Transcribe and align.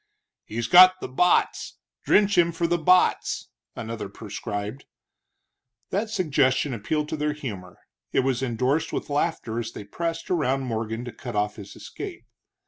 "He's 0.45 0.65
got 0.65 0.99
the 0.99 1.07
botts 1.07 1.77
drench 2.05 2.35
him 2.35 2.51
for 2.51 2.65
the 2.65 2.79
botts," 2.79 3.49
another 3.75 4.09
prescribed. 4.09 4.85
That 5.91 6.09
suggestion 6.09 6.73
appealed 6.73 7.07
to 7.09 7.15
their 7.17 7.33
humor. 7.33 7.77
It 8.11 8.21
was 8.21 8.41
endorsed 8.41 8.91
with 8.91 9.11
laughter 9.11 9.59
as 9.59 9.73
they 9.73 9.83
pressed 9.83 10.31
around 10.31 10.61
Morgan 10.63 11.05
to 11.05 11.11
cut 11.11 11.35
off 11.35 11.57
his 11.57 11.75
escape. 11.75 12.25